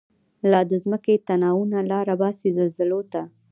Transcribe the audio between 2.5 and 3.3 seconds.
زلزلوته